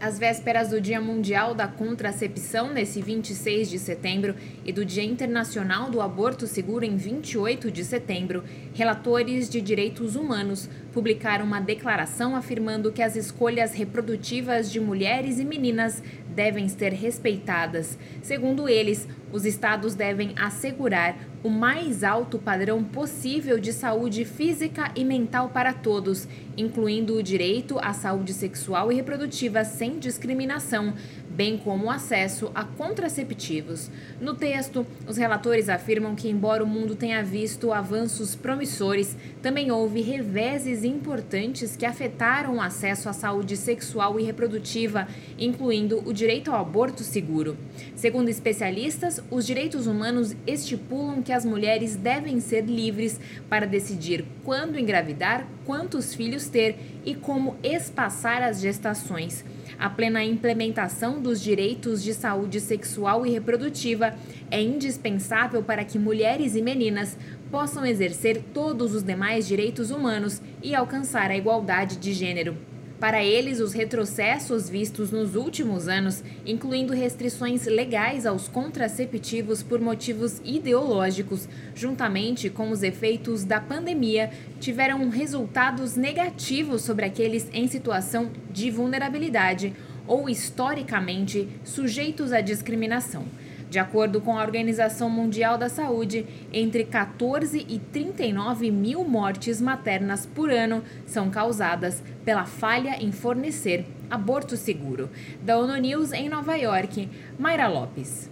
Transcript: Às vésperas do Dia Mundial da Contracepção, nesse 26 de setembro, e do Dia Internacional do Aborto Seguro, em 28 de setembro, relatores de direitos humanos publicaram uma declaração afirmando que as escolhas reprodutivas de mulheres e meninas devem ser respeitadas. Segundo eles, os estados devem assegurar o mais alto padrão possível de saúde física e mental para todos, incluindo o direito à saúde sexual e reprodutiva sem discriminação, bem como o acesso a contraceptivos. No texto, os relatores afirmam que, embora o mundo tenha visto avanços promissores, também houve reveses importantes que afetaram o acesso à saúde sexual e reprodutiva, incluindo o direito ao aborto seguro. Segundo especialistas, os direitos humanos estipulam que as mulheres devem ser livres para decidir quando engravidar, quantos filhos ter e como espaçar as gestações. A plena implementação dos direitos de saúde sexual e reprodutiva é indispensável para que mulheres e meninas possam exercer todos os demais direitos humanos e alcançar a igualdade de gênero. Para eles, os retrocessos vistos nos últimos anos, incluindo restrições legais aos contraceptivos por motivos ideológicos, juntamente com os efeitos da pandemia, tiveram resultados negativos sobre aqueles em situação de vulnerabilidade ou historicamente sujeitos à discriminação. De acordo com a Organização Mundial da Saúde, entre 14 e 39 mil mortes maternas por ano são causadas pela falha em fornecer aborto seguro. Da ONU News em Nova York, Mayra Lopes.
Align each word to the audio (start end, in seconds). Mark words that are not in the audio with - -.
Às 0.00 0.18
vésperas 0.18 0.70
do 0.70 0.80
Dia 0.80 0.98
Mundial 0.98 1.54
da 1.54 1.68
Contracepção, 1.68 2.72
nesse 2.72 3.02
26 3.02 3.68
de 3.68 3.78
setembro, 3.78 4.34
e 4.64 4.72
do 4.72 4.82
Dia 4.82 5.04
Internacional 5.04 5.90
do 5.90 6.00
Aborto 6.00 6.46
Seguro, 6.46 6.86
em 6.86 6.96
28 6.96 7.70
de 7.70 7.84
setembro, 7.84 8.42
relatores 8.72 9.46
de 9.50 9.60
direitos 9.60 10.16
humanos 10.16 10.70
publicaram 10.90 11.44
uma 11.44 11.60
declaração 11.60 12.34
afirmando 12.34 12.90
que 12.90 13.02
as 13.02 13.14
escolhas 13.14 13.74
reprodutivas 13.74 14.72
de 14.72 14.80
mulheres 14.80 15.38
e 15.38 15.44
meninas 15.44 16.02
devem 16.34 16.66
ser 16.66 16.94
respeitadas. 16.94 17.98
Segundo 18.22 18.70
eles, 18.70 19.06
os 19.30 19.44
estados 19.44 19.94
devem 19.94 20.32
assegurar 20.34 21.14
o 21.42 21.48
mais 21.48 22.04
alto 22.04 22.38
padrão 22.38 22.84
possível 22.84 23.58
de 23.58 23.72
saúde 23.72 24.24
física 24.24 24.92
e 24.94 25.04
mental 25.04 25.48
para 25.48 25.72
todos, 25.72 26.28
incluindo 26.56 27.16
o 27.16 27.22
direito 27.22 27.78
à 27.78 27.92
saúde 27.92 28.34
sexual 28.34 28.92
e 28.92 28.94
reprodutiva 28.94 29.64
sem 29.64 29.98
discriminação, 29.98 30.92
bem 31.30 31.56
como 31.56 31.86
o 31.86 31.90
acesso 31.90 32.50
a 32.54 32.64
contraceptivos. 32.64 33.90
No 34.20 34.34
texto, 34.34 34.84
os 35.06 35.16
relatores 35.16 35.68
afirmam 35.68 36.14
que, 36.14 36.28
embora 36.28 36.64
o 36.64 36.66
mundo 36.66 36.96
tenha 36.96 37.22
visto 37.22 37.72
avanços 37.72 38.34
promissores, 38.34 39.16
também 39.40 39.70
houve 39.70 40.00
reveses 40.00 40.82
importantes 40.82 41.76
que 41.76 41.86
afetaram 41.86 42.56
o 42.56 42.60
acesso 42.60 43.08
à 43.08 43.12
saúde 43.12 43.56
sexual 43.56 44.18
e 44.18 44.24
reprodutiva, 44.24 45.06
incluindo 45.38 46.02
o 46.04 46.12
direito 46.12 46.50
ao 46.50 46.60
aborto 46.60 47.02
seguro. 47.02 47.56
Segundo 47.94 48.28
especialistas, 48.28 49.22
os 49.30 49.46
direitos 49.46 49.86
humanos 49.86 50.34
estipulam 50.46 51.22
que 51.22 51.32
as 51.32 51.44
mulheres 51.44 51.96
devem 51.96 52.40
ser 52.40 52.64
livres 52.64 53.20
para 53.48 53.66
decidir 53.66 54.24
quando 54.44 54.78
engravidar, 54.78 55.46
quantos 55.70 56.16
filhos 56.16 56.48
ter 56.48 57.00
e 57.06 57.14
como 57.14 57.56
espaçar 57.62 58.42
as 58.42 58.60
gestações. 58.60 59.44
A 59.78 59.88
plena 59.88 60.24
implementação 60.24 61.22
dos 61.22 61.40
direitos 61.40 62.02
de 62.02 62.12
saúde 62.12 62.60
sexual 62.60 63.24
e 63.24 63.30
reprodutiva 63.30 64.12
é 64.50 64.60
indispensável 64.60 65.62
para 65.62 65.84
que 65.84 65.96
mulheres 65.96 66.56
e 66.56 66.60
meninas 66.60 67.16
possam 67.52 67.86
exercer 67.86 68.42
todos 68.52 68.96
os 68.96 69.04
demais 69.04 69.46
direitos 69.46 69.92
humanos 69.92 70.42
e 70.60 70.74
alcançar 70.74 71.30
a 71.30 71.36
igualdade 71.36 71.98
de 71.98 72.12
gênero. 72.12 72.69
Para 73.00 73.24
eles, 73.24 73.60
os 73.60 73.72
retrocessos 73.72 74.68
vistos 74.68 75.10
nos 75.10 75.34
últimos 75.34 75.88
anos, 75.88 76.22
incluindo 76.44 76.92
restrições 76.92 77.64
legais 77.64 78.26
aos 78.26 78.46
contraceptivos 78.46 79.62
por 79.62 79.80
motivos 79.80 80.38
ideológicos, 80.44 81.48
juntamente 81.74 82.50
com 82.50 82.70
os 82.70 82.82
efeitos 82.82 83.42
da 83.42 83.58
pandemia, 83.58 84.30
tiveram 84.60 85.08
resultados 85.08 85.96
negativos 85.96 86.82
sobre 86.82 87.06
aqueles 87.06 87.48
em 87.54 87.66
situação 87.68 88.30
de 88.50 88.70
vulnerabilidade 88.70 89.72
ou 90.06 90.28
historicamente 90.28 91.48
sujeitos 91.64 92.34
à 92.34 92.42
discriminação. 92.42 93.24
De 93.70 93.78
acordo 93.78 94.20
com 94.20 94.36
a 94.36 94.42
Organização 94.42 95.08
Mundial 95.08 95.56
da 95.56 95.68
Saúde, 95.68 96.26
entre 96.52 96.82
14 96.82 97.64
e 97.68 97.78
39 97.78 98.68
mil 98.68 99.04
mortes 99.04 99.60
maternas 99.60 100.26
por 100.26 100.50
ano 100.50 100.82
são 101.06 101.30
causadas 101.30 102.02
pela 102.24 102.44
falha 102.44 103.00
em 103.00 103.12
fornecer 103.12 103.86
aborto 104.10 104.56
seguro. 104.56 105.08
Da 105.40 105.56
ONU 105.56 105.76
News 105.76 106.10
em 106.10 106.28
Nova 106.28 106.56
York, 106.56 107.08
Mayra 107.38 107.68
Lopes. 107.68 108.28